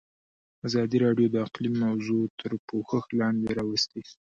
ازادي 0.67 0.97
راډیو 1.05 1.27
د 1.31 1.35
اقلیم 1.47 1.75
موضوع 1.85 2.23
تر 2.39 2.51
پوښښ 2.67 3.05
لاندې 3.19 3.49
راوستې. 3.59 4.01